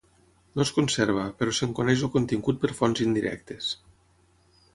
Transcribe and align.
No 0.59 0.63
es 0.67 0.69
conserva, 0.77 1.25
però 1.41 1.53
se'n 1.57 1.75
coneix 1.81 2.01
el 2.07 2.11
contingut 2.15 2.61
per 2.65 2.73
fonts 2.81 3.05
indirectes. 3.07 3.71